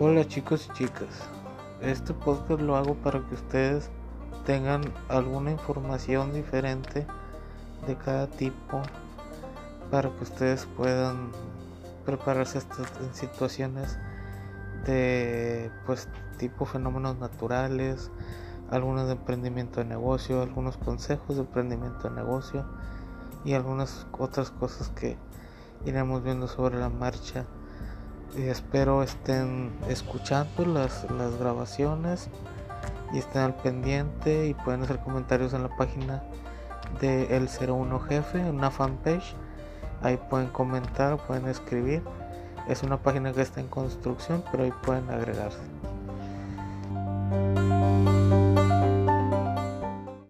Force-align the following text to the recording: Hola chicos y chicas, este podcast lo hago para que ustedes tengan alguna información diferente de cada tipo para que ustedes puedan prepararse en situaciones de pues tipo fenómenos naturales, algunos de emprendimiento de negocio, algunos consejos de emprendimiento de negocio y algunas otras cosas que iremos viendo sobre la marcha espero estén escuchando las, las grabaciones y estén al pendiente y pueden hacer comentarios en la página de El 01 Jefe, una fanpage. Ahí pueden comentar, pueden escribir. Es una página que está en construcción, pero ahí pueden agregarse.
Hola 0.00 0.26
chicos 0.26 0.68
y 0.68 0.72
chicas, 0.72 1.28
este 1.80 2.14
podcast 2.14 2.60
lo 2.60 2.74
hago 2.74 2.96
para 2.96 3.20
que 3.28 3.36
ustedes 3.36 3.90
tengan 4.44 4.82
alguna 5.08 5.52
información 5.52 6.32
diferente 6.32 7.06
de 7.86 7.96
cada 7.96 8.26
tipo 8.26 8.82
para 9.92 10.10
que 10.10 10.24
ustedes 10.24 10.66
puedan 10.76 11.30
prepararse 12.04 12.58
en 12.58 13.14
situaciones 13.14 13.96
de 14.84 15.70
pues 15.86 16.08
tipo 16.38 16.64
fenómenos 16.64 17.16
naturales, 17.20 18.10
algunos 18.72 19.06
de 19.06 19.12
emprendimiento 19.12 19.78
de 19.78 19.86
negocio, 19.86 20.42
algunos 20.42 20.76
consejos 20.76 21.36
de 21.36 21.42
emprendimiento 21.42 22.08
de 22.08 22.16
negocio 22.16 22.64
y 23.44 23.52
algunas 23.52 24.08
otras 24.18 24.50
cosas 24.50 24.88
que 24.88 25.16
iremos 25.84 26.24
viendo 26.24 26.48
sobre 26.48 26.80
la 26.80 26.88
marcha 26.88 27.46
espero 28.36 29.02
estén 29.02 29.70
escuchando 29.88 30.66
las, 30.66 31.10
las 31.10 31.36
grabaciones 31.38 32.28
y 33.12 33.18
estén 33.18 33.42
al 33.42 33.54
pendiente 33.54 34.46
y 34.46 34.54
pueden 34.54 34.82
hacer 34.82 34.98
comentarios 35.00 35.52
en 35.54 35.62
la 35.62 35.76
página 35.76 36.22
de 37.00 37.36
El 37.36 37.48
01 37.48 38.00
Jefe, 38.00 38.38
una 38.38 38.70
fanpage. 38.70 39.34
Ahí 40.02 40.18
pueden 40.28 40.48
comentar, 40.48 41.16
pueden 41.26 41.46
escribir. 41.48 42.02
Es 42.68 42.82
una 42.82 42.98
página 42.98 43.32
que 43.32 43.42
está 43.42 43.60
en 43.60 43.68
construcción, 43.68 44.42
pero 44.50 44.64
ahí 44.64 44.72
pueden 44.82 45.08
agregarse. 45.10 45.60